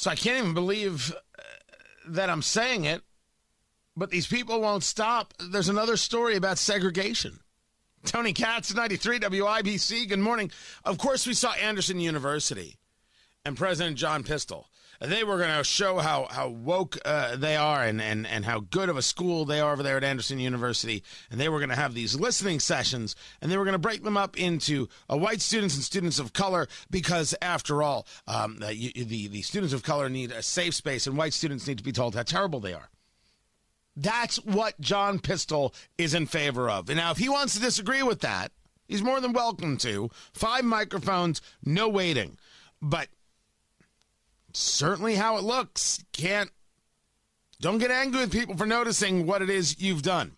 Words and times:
So 0.00 0.10
I 0.10 0.14
can't 0.14 0.38
even 0.38 0.54
believe 0.54 1.12
uh, 1.12 1.42
that 2.08 2.30
I'm 2.30 2.40
saying 2.40 2.86
it, 2.86 3.02
but 3.94 4.08
these 4.08 4.26
people 4.26 4.62
won't 4.62 4.82
stop. 4.82 5.34
There's 5.38 5.68
another 5.68 5.98
story 5.98 6.36
about 6.36 6.56
segregation. 6.56 7.40
Tony 8.06 8.32
Katz, 8.32 8.74
93 8.74 9.20
WIBC. 9.20 10.08
Good 10.08 10.18
morning. 10.18 10.50
Of 10.86 10.96
course, 10.96 11.26
we 11.26 11.34
saw 11.34 11.52
Anderson 11.52 12.00
University 12.00 12.78
and 13.44 13.58
President 13.58 13.98
John 13.98 14.24
Pistole. 14.24 14.69
They 15.02 15.24
were 15.24 15.38
going 15.38 15.56
to 15.56 15.64
show 15.64 15.98
how, 15.98 16.26
how 16.30 16.50
woke 16.50 16.98
uh, 17.06 17.34
they 17.36 17.56
are 17.56 17.82
and, 17.82 18.02
and, 18.02 18.26
and 18.26 18.44
how 18.44 18.60
good 18.60 18.90
of 18.90 18.98
a 18.98 19.02
school 19.02 19.46
they 19.46 19.58
are 19.58 19.72
over 19.72 19.82
there 19.82 19.96
at 19.96 20.04
Anderson 20.04 20.38
University. 20.38 21.02
And 21.30 21.40
they 21.40 21.48
were 21.48 21.58
going 21.58 21.70
to 21.70 21.76
have 21.76 21.94
these 21.94 22.20
listening 22.20 22.60
sessions 22.60 23.16
and 23.40 23.50
they 23.50 23.56
were 23.56 23.64
going 23.64 23.72
to 23.72 23.78
break 23.78 24.04
them 24.04 24.18
up 24.18 24.38
into 24.38 24.88
uh, 25.10 25.16
white 25.16 25.40
students 25.40 25.74
and 25.74 25.82
students 25.82 26.18
of 26.18 26.34
color 26.34 26.68
because, 26.90 27.34
after 27.40 27.82
all, 27.82 28.06
um, 28.26 28.62
you, 28.70 28.92
the, 28.92 29.28
the 29.28 29.40
students 29.40 29.72
of 29.72 29.82
color 29.82 30.10
need 30.10 30.32
a 30.32 30.42
safe 30.42 30.74
space 30.74 31.06
and 31.06 31.16
white 31.16 31.32
students 31.32 31.66
need 31.66 31.78
to 31.78 31.84
be 31.84 31.92
told 31.92 32.14
how 32.14 32.22
terrible 32.22 32.60
they 32.60 32.74
are. 32.74 32.90
That's 33.96 34.36
what 34.36 34.78
John 34.80 35.18
Pistole 35.18 35.74
is 35.96 36.12
in 36.12 36.26
favor 36.26 36.68
of. 36.68 36.90
And 36.90 36.98
now, 36.98 37.10
if 37.10 37.16
he 37.16 37.30
wants 37.30 37.54
to 37.54 37.60
disagree 37.60 38.02
with 38.02 38.20
that, 38.20 38.52
he's 38.86 39.02
more 39.02 39.20
than 39.22 39.32
welcome 39.32 39.78
to. 39.78 40.10
Five 40.34 40.64
microphones, 40.64 41.40
no 41.64 41.88
waiting. 41.88 42.36
But 42.82 43.08
certainly 44.52 45.14
how 45.14 45.36
it 45.36 45.44
looks. 45.44 46.04
Can't. 46.12 46.50
Don't 47.60 47.78
get 47.78 47.90
angry 47.90 48.20
with 48.20 48.32
people 48.32 48.56
for 48.56 48.66
noticing 48.66 49.26
what 49.26 49.42
it 49.42 49.50
is 49.50 49.80
you've 49.80 50.02
done. 50.02 50.36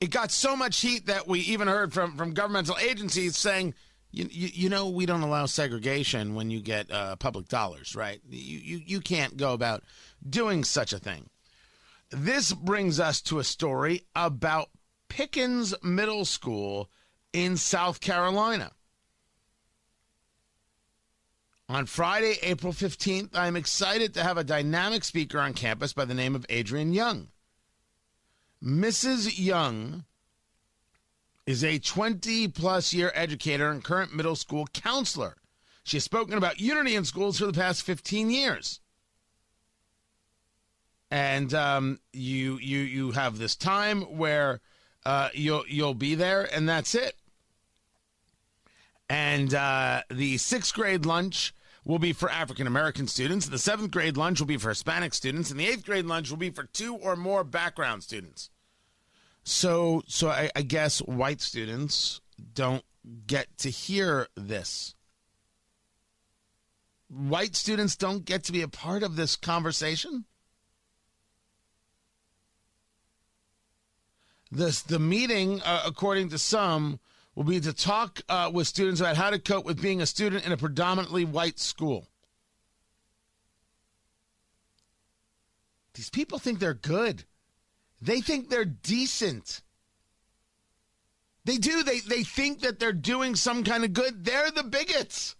It 0.00 0.10
got 0.10 0.30
so 0.30 0.56
much 0.56 0.80
heat 0.80 1.06
that 1.06 1.28
we 1.28 1.40
even 1.40 1.68
heard 1.68 1.92
from, 1.92 2.16
from 2.16 2.34
governmental 2.34 2.76
agencies 2.78 3.36
saying, 3.36 3.74
you, 4.10 4.28
you, 4.30 4.48
you 4.52 4.68
know, 4.68 4.88
we 4.88 5.06
don't 5.06 5.22
allow 5.22 5.46
segregation 5.46 6.34
when 6.34 6.50
you 6.50 6.60
get 6.60 6.90
uh, 6.90 7.16
public 7.16 7.48
dollars, 7.48 7.96
right? 7.96 8.20
You, 8.28 8.58
you, 8.58 8.80
you 8.84 9.00
can't 9.00 9.36
go 9.36 9.54
about 9.54 9.84
doing 10.28 10.64
such 10.64 10.92
a 10.92 10.98
thing. 10.98 11.30
This 12.10 12.52
brings 12.52 13.00
us 13.00 13.22
to 13.22 13.38
a 13.38 13.44
story 13.44 14.02
about 14.14 14.68
Pickens 15.08 15.74
Middle 15.82 16.26
School 16.26 16.90
in 17.32 17.56
South 17.56 18.00
Carolina. 18.00 18.72
On 21.72 21.86
Friday, 21.86 22.36
April 22.42 22.74
15th, 22.74 23.30
I'm 23.34 23.56
excited 23.56 24.12
to 24.12 24.22
have 24.22 24.36
a 24.36 24.44
dynamic 24.44 25.04
speaker 25.04 25.40
on 25.40 25.54
campus 25.54 25.94
by 25.94 26.04
the 26.04 26.12
name 26.12 26.34
of 26.34 26.44
Adrian 26.50 26.92
Young. 26.92 27.28
Mrs. 28.62 29.38
Young 29.38 30.04
is 31.46 31.64
a 31.64 31.78
20 31.78 32.48
plus 32.48 32.92
year 32.92 33.10
educator 33.14 33.70
and 33.70 33.82
current 33.82 34.14
middle 34.14 34.36
school 34.36 34.66
counselor. 34.74 35.38
She 35.82 35.96
has 35.96 36.04
spoken 36.04 36.36
about 36.36 36.60
unity 36.60 36.94
in 36.94 37.06
schools 37.06 37.38
for 37.38 37.46
the 37.46 37.54
past 37.54 37.84
15 37.84 38.30
years 38.30 38.82
and 41.10 41.54
um, 41.54 42.00
you 42.12 42.58
you 42.58 42.80
you 42.80 43.10
have 43.12 43.38
this 43.38 43.56
time 43.56 44.02
where 44.02 44.60
uh, 45.06 45.30
you'll 45.32 45.64
you'll 45.66 45.94
be 45.94 46.14
there, 46.14 46.42
and 46.54 46.68
that's 46.68 46.94
it. 46.94 47.16
And 49.08 49.54
uh, 49.54 50.02
the 50.10 50.36
sixth 50.36 50.74
grade 50.74 51.06
lunch 51.06 51.54
will 51.84 51.98
be 51.98 52.12
for 52.12 52.30
African 52.30 52.66
American 52.66 53.06
students. 53.06 53.46
The 53.46 53.58
seventh 53.58 53.90
grade 53.90 54.16
lunch 54.16 54.40
will 54.40 54.46
be 54.46 54.56
for 54.56 54.68
Hispanic 54.68 55.14
students, 55.14 55.50
and 55.50 55.58
the 55.58 55.66
eighth 55.66 55.84
grade 55.84 56.06
lunch 56.06 56.30
will 56.30 56.36
be 56.36 56.50
for 56.50 56.64
two 56.64 56.94
or 56.96 57.16
more 57.16 57.44
background 57.44 58.02
students. 58.02 58.50
So, 59.44 60.02
so 60.06 60.28
I, 60.28 60.50
I 60.54 60.62
guess 60.62 61.00
white 61.00 61.40
students 61.40 62.20
don't 62.54 62.84
get 63.26 63.58
to 63.58 63.70
hear 63.70 64.28
this. 64.36 64.94
White 67.08 67.56
students 67.56 67.96
don't 67.96 68.24
get 68.24 68.44
to 68.44 68.52
be 68.52 68.62
a 68.62 68.68
part 68.68 69.02
of 69.02 69.16
this 69.16 69.36
conversation. 69.36 70.24
This 74.50 74.82
the 74.82 74.98
meeting, 74.98 75.60
uh, 75.62 75.82
according 75.86 76.28
to 76.28 76.38
some, 76.38 77.00
will 77.34 77.44
be 77.44 77.60
to 77.60 77.72
talk 77.72 78.20
uh, 78.28 78.50
with 78.52 78.66
students 78.66 79.00
about 79.00 79.16
how 79.16 79.30
to 79.30 79.38
cope 79.38 79.64
with 79.64 79.80
being 79.80 80.00
a 80.00 80.06
student 80.06 80.44
in 80.44 80.52
a 80.52 80.56
predominantly 80.56 81.24
white 81.24 81.58
school. 81.58 82.08
These 85.94 86.10
people 86.10 86.38
think 86.38 86.58
they're 86.58 86.74
good. 86.74 87.24
They 88.00 88.20
think 88.20 88.48
they're 88.48 88.64
decent. 88.64 89.62
They 91.44 91.56
do. 91.56 91.82
They 91.82 92.00
they 92.00 92.22
think 92.22 92.60
that 92.60 92.78
they're 92.78 92.92
doing 92.92 93.34
some 93.36 93.64
kind 93.64 93.84
of 93.84 93.92
good. 93.92 94.24
They're 94.24 94.50
the 94.50 94.62
bigots. 94.62 95.36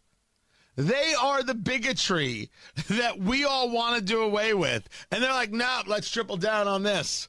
They 0.76 1.14
are 1.20 1.42
the 1.42 1.54
bigotry 1.54 2.50
that 2.88 3.18
we 3.18 3.44
all 3.44 3.70
want 3.70 3.96
to 3.96 4.02
do 4.02 4.22
away 4.22 4.54
with. 4.54 4.88
And 5.10 5.22
they're 5.22 5.32
like, 5.32 5.52
nah, 5.52 5.82
let's 5.86 6.10
triple 6.10 6.36
down 6.36 6.66
on 6.66 6.82
this. 6.82 7.28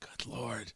Good 0.00 0.26
Lord. 0.26 0.72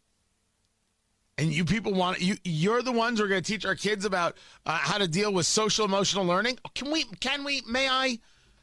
And 1.38 1.52
you 1.52 1.64
people 1.64 1.92
want 1.92 2.20
you 2.20 2.36
you're 2.44 2.82
the 2.82 2.92
ones 2.92 3.18
who 3.18 3.26
are 3.26 3.28
going 3.28 3.42
to 3.42 3.52
teach 3.52 3.66
our 3.66 3.74
kids 3.74 4.04
about 4.04 4.36
uh, 4.64 4.78
how 4.78 4.98
to 4.98 5.06
deal 5.06 5.32
with 5.32 5.46
social 5.46 5.84
emotional 5.84 6.24
learning. 6.24 6.58
Can 6.74 6.90
we 6.90 7.04
can 7.20 7.44
we 7.44 7.62
may 7.68 7.88
I 7.88 8.18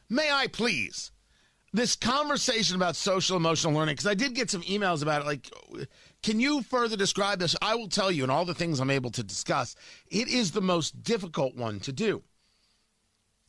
may 0.09 0.31
I 0.31 0.47
please 0.47 1.11
this 1.71 1.95
conversation 1.95 2.75
about 2.75 2.95
social 2.95 3.37
emotional 3.37 3.73
learning 3.73 3.93
because 3.93 4.07
I 4.07 4.13
did 4.13 4.35
get 4.35 4.49
some 4.49 4.61
emails 4.63 5.01
about 5.01 5.21
it 5.21 5.25
like 5.25 5.51
can 6.23 6.39
you 6.39 6.63
further 6.63 6.95
describe 6.95 7.39
this? 7.39 7.55
I 7.61 7.75
will 7.75 7.89
tell 7.89 8.09
you 8.09 8.23
and 8.23 8.31
all 8.31 8.45
the 8.45 8.53
things 8.53 8.79
I'm 8.79 8.89
able 8.89 9.11
to 9.11 9.23
discuss. 9.23 9.75
It 10.09 10.29
is 10.29 10.51
the 10.51 10.61
most 10.61 11.03
difficult 11.03 11.55
one 11.55 11.79
to 11.81 11.91
do. 11.91 12.23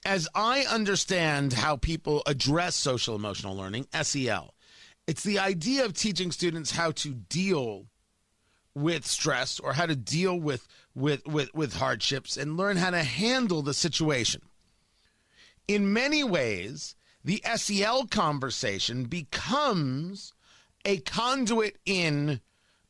As 0.04 0.28
I 0.34 0.64
understand 0.64 1.54
how 1.54 1.76
people 1.76 2.22
address 2.26 2.74
social 2.74 3.14
emotional 3.14 3.56
learning, 3.56 3.86
SEL, 4.02 4.52
it's 5.06 5.22
the 5.22 5.38
idea 5.38 5.84
of 5.84 5.94
teaching 5.94 6.30
students 6.32 6.72
how 6.72 6.90
to 6.90 7.14
deal 7.14 7.86
with 8.74 9.06
stress 9.06 9.60
or 9.60 9.72
how 9.74 9.86
to 9.86 9.96
deal 9.96 10.38
with 10.38 10.66
with 10.94 11.26
with, 11.26 11.52
with 11.54 11.74
hardships 11.74 12.36
and 12.36 12.56
learn 12.56 12.76
how 12.76 12.90
to 12.90 13.02
handle 13.02 13.62
the 13.62 13.74
situation. 13.74 14.42
In 15.66 15.92
many 15.92 16.22
ways, 16.22 16.94
the 17.24 17.42
SEL 17.56 18.06
conversation 18.06 19.04
becomes 19.04 20.34
a 20.84 20.98
conduit 20.98 21.78
in 21.86 22.40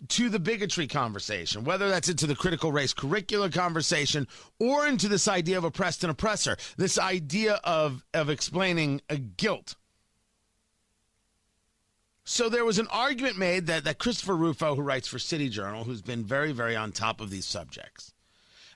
to 0.08 0.28
the 0.28 0.40
bigotry 0.40 0.86
conversation, 0.86 1.64
whether 1.64 1.88
that's 1.88 2.08
into 2.08 2.26
the 2.26 2.34
critical 2.34 2.72
race 2.72 2.92
curricular 2.92 3.52
conversation 3.52 4.26
or 4.58 4.86
into 4.86 5.08
this 5.08 5.28
idea 5.28 5.56
of 5.56 5.64
oppressed 5.64 6.04
and 6.04 6.10
oppressor, 6.10 6.56
this 6.76 6.98
idea 6.98 7.60
of 7.64 8.04
of 8.12 8.28
explaining 8.28 9.00
a 9.08 9.16
guilt 9.16 9.76
so 12.24 12.48
there 12.48 12.64
was 12.64 12.78
an 12.78 12.88
argument 12.90 13.38
made 13.38 13.66
that, 13.66 13.84
that 13.84 13.98
Christopher 13.98 14.36
Rufo, 14.36 14.74
who 14.74 14.82
writes 14.82 15.08
for 15.08 15.18
City 15.18 15.48
Journal, 15.48 15.84
who's 15.84 16.02
been 16.02 16.24
very, 16.24 16.52
very 16.52 16.74
on 16.74 16.90
top 16.90 17.20
of 17.20 17.30
these 17.30 17.44
subjects, 17.44 18.12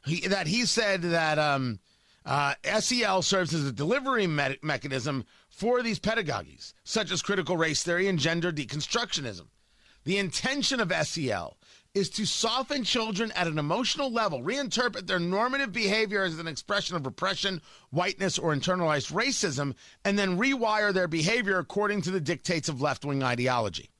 he, 0.04 0.26
that 0.28 0.46
he 0.46 0.64
said 0.64 1.02
that 1.02 1.38
um, 1.38 1.80
uh, 2.24 2.54
SEL 2.78 3.22
serves 3.22 3.54
as 3.54 3.66
a 3.66 3.72
delivery 3.72 4.26
me- 4.26 4.58
mechanism 4.62 5.24
for 5.48 5.82
these 5.82 5.98
pedagogies, 5.98 6.72
such 6.84 7.10
as 7.10 7.22
critical 7.22 7.56
race 7.56 7.82
theory 7.82 8.06
and 8.06 8.18
gender 8.18 8.52
deconstructionism. 8.52 9.46
The 10.04 10.18
intention 10.18 10.80
of 10.80 10.92
SEL 11.06 11.57
is 11.98 12.08
to 12.08 12.24
soften 12.24 12.84
children 12.84 13.30
at 13.32 13.46
an 13.46 13.58
emotional 13.58 14.10
level, 14.10 14.42
reinterpret 14.42 15.06
their 15.06 15.18
normative 15.18 15.72
behavior 15.72 16.24
as 16.24 16.38
an 16.38 16.48
expression 16.48 16.96
of 16.96 17.04
repression, 17.04 17.60
whiteness, 17.90 18.38
or 18.38 18.54
internalized 18.54 19.12
racism, 19.12 19.74
and 20.04 20.18
then 20.18 20.38
rewire 20.38 20.94
their 20.94 21.08
behavior 21.08 21.58
according 21.58 22.00
to 22.02 22.10
the 22.10 22.20
dictates 22.20 22.68
of 22.68 22.80
left 22.80 23.04
wing 23.04 23.22
ideology. 23.22 23.90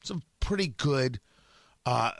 It's 0.00 0.10
a 0.10 0.20
pretty 0.40 0.68
good 0.68 1.20
uh, 1.86 2.10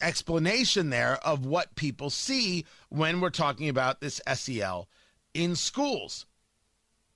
explanation 0.00 0.90
there 0.90 1.16
of 1.24 1.44
what 1.44 1.74
people 1.74 2.08
see 2.08 2.64
when 2.88 3.20
we're 3.20 3.30
talking 3.30 3.68
about 3.68 4.00
this 4.00 4.20
SEL 4.32 4.88
in 5.34 5.56
schools. 5.56 6.26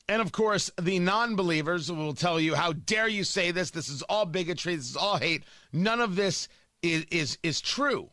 And 0.09 0.21
of 0.21 0.33
course, 0.33 0.71
the 0.81 0.99
non 0.99 1.37
believers 1.37 1.91
will 1.91 2.15
tell 2.15 2.41
you, 2.41 2.55
How 2.55 2.73
dare 2.73 3.09
you 3.09 3.25
say 3.25 3.51
this? 3.51 3.71
This 3.71 3.89
is 3.89 4.03
all 4.03 4.27
bigotry. 4.27 4.77
This 4.77 4.91
is 4.91 4.97
all 4.97 5.17
hate. 5.17 5.45
None 5.73 6.01
of 6.01 6.17
this 6.17 6.49
is 6.83 7.05
is 7.11 7.39
is 7.43 7.61
true. 7.61 8.11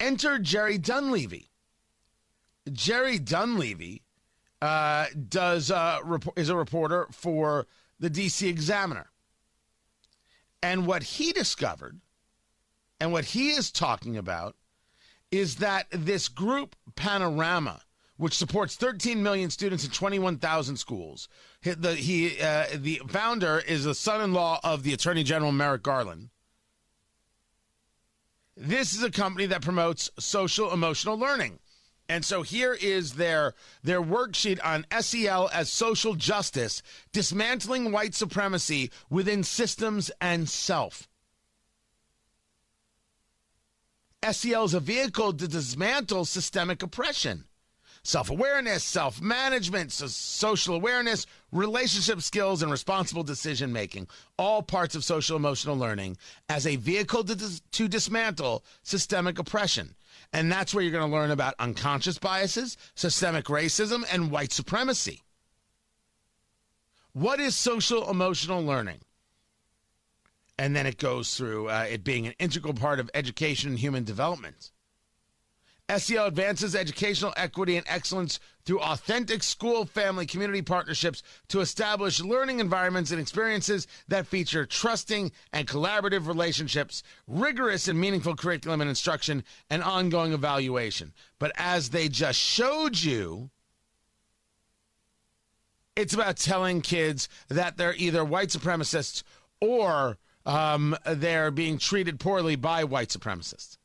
Enter 0.00 0.38
Jerry 0.38 0.76
Dunleavy. 0.76 1.50
Jerry 2.72 3.18
Dunleavy 3.18 4.02
uh, 4.60 5.06
does 5.28 5.70
uh, 5.70 5.98
is 6.36 6.48
a 6.48 6.56
reporter 6.56 7.06
for 7.10 7.66
the 8.00 8.10
DC 8.10 8.48
Examiner, 8.48 9.10
and 10.62 10.86
what 10.86 11.02
he 11.02 11.32
discovered, 11.32 12.00
and 13.00 13.12
what 13.12 13.26
he 13.26 13.50
is 13.50 13.70
talking 13.70 14.16
about, 14.16 14.56
is 15.30 15.56
that 15.56 15.86
this 15.90 16.28
group 16.28 16.74
Panorama, 16.96 17.82
which 18.16 18.36
supports 18.36 18.74
13 18.76 19.22
million 19.22 19.50
students 19.50 19.84
in 19.84 19.90
21,000 19.90 20.76
schools, 20.76 21.28
the 21.62 21.94
he 21.94 22.40
uh, 22.40 22.66
the 22.74 23.00
founder 23.08 23.60
is 23.60 23.84
the 23.84 23.94
son-in-law 23.94 24.60
of 24.64 24.82
the 24.82 24.92
Attorney 24.92 25.22
General 25.22 25.52
Merrick 25.52 25.82
Garland 25.82 26.30
this 28.56 28.94
is 28.94 29.02
a 29.02 29.10
company 29.10 29.46
that 29.46 29.62
promotes 29.62 30.10
social 30.18 30.72
emotional 30.72 31.18
learning. 31.18 31.58
And 32.08 32.24
so 32.24 32.42
here 32.42 32.74
is 32.74 33.14
their 33.14 33.54
their 33.82 34.02
worksheet 34.02 34.60
on 34.62 34.86
SEL 35.00 35.48
as 35.52 35.70
social 35.70 36.14
justice, 36.14 36.82
dismantling 37.12 37.92
white 37.92 38.14
supremacy 38.14 38.90
within 39.08 39.42
systems 39.42 40.10
and 40.20 40.48
self. 40.48 41.08
SEL 44.30 44.64
is 44.64 44.74
a 44.74 44.80
vehicle 44.80 45.32
to 45.32 45.48
dismantle 45.48 46.24
systemic 46.24 46.82
oppression. 46.82 47.44
Self 48.06 48.28
awareness, 48.28 48.84
self 48.84 49.22
management, 49.22 49.90
so 49.90 50.06
social 50.08 50.74
awareness, 50.74 51.24
relationship 51.52 52.20
skills, 52.20 52.62
and 52.62 52.70
responsible 52.70 53.22
decision 53.22 53.72
making, 53.72 54.08
all 54.38 54.62
parts 54.62 54.94
of 54.94 55.02
social 55.02 55.38
emotional 55.38 55.74
learning 55.74 56.18
as 56.50 56.66
a 56.66 56.76
vehicle 56.76 57.24
to, 57.24 57.34
dis- 57.34 57.62
to 57.72 57.88
dismantle 57.88 58.62
systemic 58.82 59.38
oppression. 59.38 59.94
And 60.34 60.52
that's 60.52 60.74
where 60.74 60.82
you're 60.82 60.92
going 60.92 61.10
to 61.10 61.16
learn 61.16 61.30
about 61.30 61.54
unconscious 61.58 62.18
biases, 62.18 62.76
systemic 62.94 63.46
racism, 63.46 64.04
and 64.12 64.30
white 64.30 64.52
supremacy. 64.52 65.22
What 67.14 67.40
is 67.40 67.56
social 67.56 68.10
emotional 68.10 68.62
learning? 68.62 69.00
And 70.58 70.76
then 70.76 70.86
it 70.86 70.98
goes 70.98 71.36
through 71.36 71.70
uh, 71.70 71.86
it 71.88 72.04
being 72.04 72.26
an 72.26 72.34
integral 72.38 72.74
part 72.74 73.00
of 73.00 73.10
education 73.14 73.70
and 73.70 73.78
human 73.78 74.04
development. 74.04 74.72
SEL 75.94 76.26
advances 76.26 76.74
educational 76.74 77.34
equity 77.36 77.76
and 77.76 77.86
excellence 77.86 78.40
through 78.64 78.80
authentic 78.80 79.42
school, 79.42 79.84
family, 79.84 80.24
community 80.24 80.62
partnerships 80.62 81.22
to 81.48 81.60
establish 81.60 82.20
learning 82.20 82.58
environments 82.58 83.10
and 83.10 83.20
experiences 83.20 83.86
that 84.08 84.26
feature 84.26 84.64
trusting 84.64 85.30
and 85.52 85.68
collaborative 85.68 86.26
relationships, 86.26 87.02
rigorous 87.26 87.86
and 87.86 88.00
meaningful 88.00 88.34
curriculum 88.34 88.80
and 88.80 88.88
instruction, 88.88 89.44
and 89.68 89.82
ongoing 89.82 90.32
evaluation. 90.32 91.12
But 91.38 91.52
as 91.56 91.90
they 91.90 92.08
just 92.08 92.38
showed 92.38 92.98
you, 92.98 93.50
it's 95.96 96.14
about 96.14 96.38
telling 96.38 96.80
kids 96.80 97.28
that 97.48 97.76
they're 97.76 97.94
either 97.96 98.24
white 98.24 98.48
supremacists 98.48 99.22
or 99.60 100.16
um, 100.46 100.96
they're 101.06 101.50
being 101.50 101.76
treated 101.76 102.18
poorly 102.18 102.56
by 102.56 102.84
white 102.84 103.10
supremacists. 103.10 103.76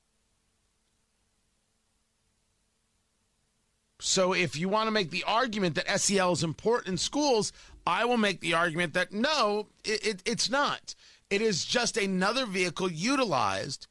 So 3.99 4.33
if 4.33 4.55
you 4.55 4.69
want 4.69 4.87
to 4.87 4.91
make 4.91 5.11
the 5.11 5.23
argument 5.25 5.75
that 5.75 5.99
SEL 5.99 6.31
is 6.31 6.43
important 6.43 6.87
in 6.87 6.97
schools, 6.97 7.51
I 7.85 8.05
will 8.05 8.17
make 8.17 8.39
the 8.39 8.53
argument 8.53 8.93
that 8.93 9.11
no, 9.11 9.67
it, 9.83 10.05
it, 10.05 10.23
it's 10.25 10.49
not. 10.49 10.95
It 11.29 11.41
is 11.41 11.65
just 11.65 11.97
another 11.97 12.45
vehicle 12.45 12.91
utilized 12.91 13.87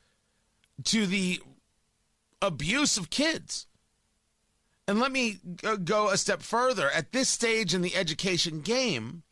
to 0.84 1.06
the 1.06 1.40
abuse 2.40 2.96
of 2.96 3.10
kids. 3.10 3.66
And 4.87 4.99
let 4.99 5.12
me 5.12 5.38
uh, 5.62 5.76
go 5.76 6.08
a 6.08 6.16
step 6.16 6.40
further. 6.40 6.90
At 6.90 7.12
this 7.12 7.28
stage 7.28 7.75
in 7.75 7.82
the 7.82 7.94
education 7.94 8.60
game, 8.60 9.22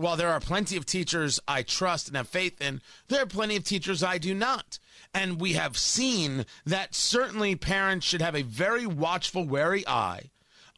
while 0.00 0.16
there 0.16 0.30
are 0.30 0.40
plenty 0.40 0.78
of 0.78 0.86
teachers 0.86 1.38
I 1.46 1.62
trust 1.62 2.08
and 2.08 2.16
have 2.16 2.28
faith 2.28 2.62
in, 2.62 2.80
there 3.08 3.22
are 3.22 3.26
plenty 3.26 3.56
of 3.56 3.64
teachers 3.64 4.02
I 4.02 4.16
do 4.16 4.34
not. 4.34 4.78
And 5.12 5.38
we 5.38 5.52
have 5.52 5.76
seen 5.76 6.46
that 6.64 6.94
certainly 6.94 7.54
parents 7.54 8.06
should 8.06 8.22
have 8.22 8.34
a 8.34 8.42
very 8.42 8.86
watchful, 8.86 9.44
wary 9.44 9.86
eye 9.86 10.30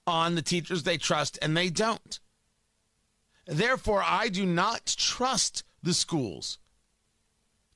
on 0.09 0.35
the 0.35 0.43
teachers 0.43 0.83
they 0.83 0.99
trust 0.99 1.39
and 1.41 1.57
they 1.57 1.71
don't. 1.71 2.19
Therefore, 3.47 4.03
I 4.05 4.29
do 4.29 4.45
not 4.45 4.95
trust 4.99 5.63
the 5.83 5.95
schools 5.95 6.59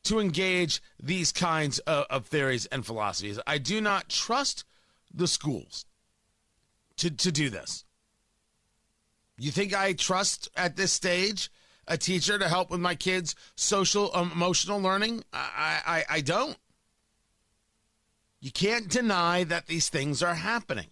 to 0.02 0.18
engage 0.18 0.82
these 1.00 1.30
kinds 1.30 1.78
of, 1.80 2.06
of, 2.10 2.26
theories 2.26 2.66
and 2.66 2.84
philosophies. 2.84 3.38
I 3.46 3.58
do 3.58 3.80
not 3.80 4.08
trust 4.08 4.64
the 5.14 5.28
schools 5.28 5.84
to, 6.96 7.10
to 7.10 7.30
do 7.30 7.50
this. 7.50 7.84
You 9.38 9.50
think 9.50 9.74
I 9.74 9.92
trust 9.92 10.48
at 10.56 10.76
this 10.76 10.92
stage 10.92 11.50
a 11.86 11.98
teacher 11.98 12.38
to 12.38 12.48
help 12.48 12.70
with 12.70 12.80
my 12.80 12.94
kids' 12.94 13.34
social 13.54 14.10
um, 14.14 14.32
emotional 14.32 14.80
learning? 14.80 15.24
I, 15.32 15.80
I, 15.86 16.04
I 16.16 16.20
don't. 16.20 16.56
You 18.40 18.50
can't 18.50 18.88
deny 18.88 19.44
that 19.44 19.66
these 19.66 19.88
things 19.88 20.22
are 20.22 20.34
happening. 20.34 20.88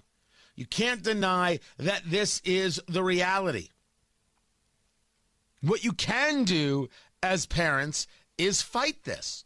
You 0.56 0.66
can't 0.66 1.02
deny 1.02 1.60
that 1.78 2.02
this 2.06 2.40
is 2.44 2.80
the 2.86 3.02
reality. 3.02 3.68
What 5.60 5.84
you 5.84 5.92
can 5.92 6.44
do 6.44 6.88
as 7.22 7.46
parents 7.46 8.06
is 8.38 8.62
fight 8.62 9.04
this. 9.04 9.44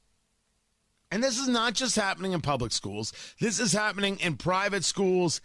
And 1.10 1.22
this 1.22 1.38
is 1.38 1.48
not 1.48 1.74
just 1.74 1.96
happening 1.96 2.32
in 2.32 2.40
public 2.40 2.72
schools, 2.72 3.12
this 3.40 3.58
is 3.58 3.72
happening 3.72 4.18
in 4.20 4.36
private 4.36 4.84
schools 4.84 5.40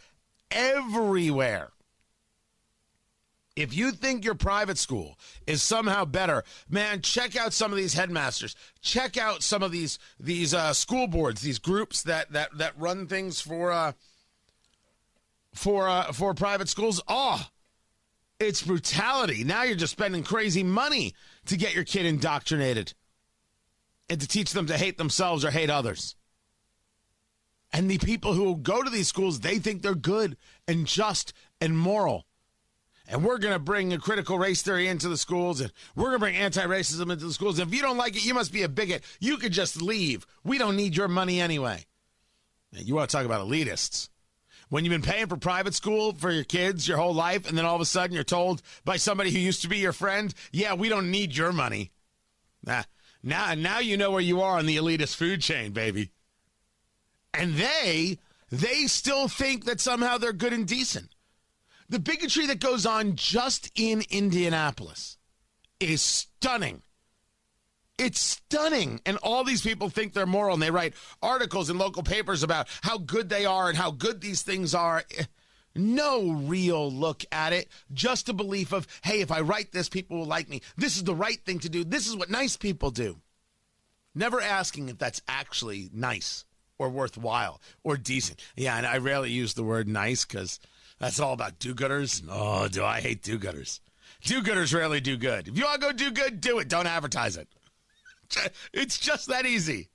everywhere. 0.51 1.71
If 3.55 3.75
you 3.75 3.91
think 3.91 4.25
your 4.25 4.33
private 4.33 4.79
school 4.79 5.19
is 5.45 5.61
somehow 5.61 6.05
better, 6.05 6.43
man, 6.69 7.01
check 7.01 7.35
out 7.35 7.53
some 7.53 7.71
of 7.71 7.77
these 7.77 7.93
headmasters. 7.93 8.55
Check 8.81 9.15
out 9.15 9.43
some 9.43 9.61
of 9.61 9.71
these 9.71 9.99
these 10.19 10.55
uh, 10.55 10.73
school 10.73 11.07
boards, 11.07 11.41
these 11.41 11.59
groups 11.59 12.01
that 12.03 12.31
that 12.31 12.57
that 12.57 12.73
run 12.79 13.05
things 13.05 13.39
for 13.39 13.71
uh, 13.71 13.91
for 15.53 15.87
uh, 15.87 16.11
for 16.11 16.33
private 16.33 16.67
schools. 16.67 16.99
Oh, 17.07 17.45
it's 18.39 18.63
brutality. 18.63 19.43
Now 19.43 19.63
you're 19.63 19.75
just 19.75 19.93
spending 19.93 20.23
crazy 20.23 20.63
money 20.63 21.13
to 21.45 21.55
get 21.55 21.75
your 21.75 21.83
kid 21.83 22.07
indoctrinated 22.07 22.93
and 24.09 24.19
to 24.19 24.27
teach 24.27 24.51
them 24.53 24.65
to 24.65 24.77
hate 24.77 24.97
themselves 24.97 25.45
or 25.45 25.51
hate 25.51 25.69
others. 25.69 26.15
And 27.71 27.89
the 27.89 27.99
people 27.99 28.33
who 28.33 28.57
go 28.57 28.81
to 28.81 28.89
these 28.89 29.07
schools, 29.07 29.39
they 29.39 29.59
think 29.59 29.81
they're 29.81 29.95
good 29.95 30.37
and 30.67 30.87
just 30.87 31.33
and 31.61 31.77
moral 31.77 32.25
and 33.07 33.23
we're 33.23 33.37
going 33.37 33.53
to 33.53 33.59
bring 33.59 33.93
a 33.93 33.99
critical 33.99 34.39
race 34.39 34.61
theory 34.61 34.87
into 34.87 35.09
the 35.09 35.17
schools 35.17 35.59
and 35.61 35.71
we're 35.95 36.05
going 36.05 36.15
to 36.15 36.19
bring 36.19 36.35
anti-racism 36.35 37.11
into 37.11 37.25
the 37.25 37.33
schools. 37.33 37.59
And 37.59 37.67
if 37.67 37.75
you 37.75 37.81
don't 37.81 37.97
like 37.97 38.15
it, 38.15 38.25
you 38.25 38.33
must 38.33 38.53
be 38.53 38.63
a 38.63 38.69
bigot. 38.69 39.03
You 39.19 39.37
could 39.37 39.51
just 39.51 39.81
leave. 39.81 40.25
We 40.43 40.57
don't 40.57 40.77
need 40.77 40.95
your 40.95 41.07
money 41.07 41.41
anyway. 41.41 41.85
You 42.71 42.95
want 42.95 43.09
to 43.09 43.15
talk 43.15 43.25
about 43.25 43.47
elitists. 43.47 44.09
When 44.69 44.83
you've 44.83 44.91
been 44.91 45.01
paying 45.03 45.27
for 45.27 45.37
private 45.37 45.75
school 45.75 46.13
for 46.13 46.31
your 46.31 46.45
kids 46.45 46.87
your 46.87 46.97
whole 46.97 47.13
life, 47.13 47.47
and 47.47 47.55
then 47.57 47.65
all 47.65 47.75
of 47.75 47.81
a 47.81 47.85
sudden 47.85 48.15
you're 48.15 48.23
told 48.23 48.61
by 48.85 48.97
somebody 48.97 49.29
who 49.29 49.37
used 49.37 49.61
to 49.61 49.69
be 49.69 49.77
your 49.77 49.93
friend, 49.93 50.33
yeah, 50.51 50.73
we 50.73 50.89
don't 50.89 51.11
need 51.11 51.35
your 51.35 51.51
money. 51.51 51.91
Nah, 52.63 52.83
now, 53.21 53.53
now 53.53 53.79
you 53.79 53.97
know 53.97 54.11
where 54.11 54.21
you 54.21 54.41
are 54.41 54.57
on 54.57 54.65
the 54.65 54.77
elitist 54.77 55.15
food 55.15 55.41
chain, 55.41 55.71
baby. 55.73 56.09
And 57.33 57.55
they, 57.55 58.17
they 58.49 58.87
still 58.87 59.27
think 59.27 59.65
that 59.65 59.81
somehow 59.81 60.17
they're 60.17 60.33
good 60.33 60.53
and 60.53 60.67
decent. 60.67 61.09
The 61.93 61.99
bigotry 61.99 62.47
that 62.47 62.59
goes 62.59 62.87
on 62.87 63.15
just 63.15 63.69
in 63.75 64.01
Indianapolis 64.09 65.19
is 65.79 66.01
stunning. 66.01 66.81
It's 67.99 68.17
stunning. 68.19 68.99
And 69.05 69.17
all 69.17 69.43
these 69.43 69.61
people 69.61 69.89
think 69.89 70.13
they're 70.13 70.25
moral 70.25 70.55
and 70.55 70.63
they 70.63 70.71
write 70.71 70.95
articles 71.21 71.69
in 71.69 71.77
local 71.77 72.01
papers 72.01 72.41
about 72.41 72.67
how 72.81 72.97
good 72.97 73.29
they 73.29 73.45
are 73.45 73.69
and 73.69 73.77
how 73.77 73.91
good 73.91 74.21
these 74.21 74.41
things 74.41 74.73
are. 74.73 75.03
No 75.75 76.31
real 76.31 76.91
look 76.91 77.25
at 77.31 77.53
it, 77.53 77.69
just 77.93 78.27
a 78.27 78.33
belief 78.33 78.73
of, 78.73 78.87
hey, 79.03 79.21
if 79.21 79.31
I 79.31 79.41
write 79.41 79.71
this, 79.71 79.87
people 79.87 80.17
will 80.17 80.25
like 80.25 80.49
me. 80.49 80.63
This 80.75 80.97
is 80.97 81.03
the 81.03 81.13
right 81.13 81.45
thing 81.45 81.59
to 81.59 81.69
do. 81.69 81.83
This 81.83 82.07
is 82.07 82.15
what 82.15 82.27
nice 82.27 82.57
people 82.57 82.89
do. 82.89 83.21
Never 84.15 84.41
asking 84.41 84.89
if 84.89 84.97
that's 84.97 85.21
actually 85.27 85.91
nice 85.93 86.45
or 86.79 86.89
worthwhile 86.89 87.61
or 87.83 87.97
decent. 87.97 88.41
Yeah, 88.55 88.77
and 88.77 88.87
I 88.87 88.97
rarely 88.97 89.29
use 89.29 89.53
the 89.53 89.63
word 89.63 89.87
nice 89.87 90.25
because 90.25 90.59
that's 90.99 91.19
all 91.19 91.33
about 91.33 91.59
do 91.59 91.73
gooders. 91.73 92.23
Oh, 92.29 92.67
do 92.67 92.83
I 92.83 93.01
hate 93.01 93.23
do 93.23 93.37
gooders? 93.37 93.79
Do 94.23 94.41
gooders 94.41 94.73
rarely 94.73 95.01
do 95.01 95.17
good. 95.17 95.47
If 95.47 95.57
you 95.57 95.65
want 95.65 95.81
to 95.81 95.87
go 95.87 95.91
do 95.93 96.11
good, 96.11 96.39
do 96.39 96.59
it. 96.59 96.69
Don't 96.69 96.87
advertise 96.87 97.37
it. 97.37 97.47
It's 98.73 98.97
just 98.97 99.27
that 99.27 99.45
easy. 99.45 99.89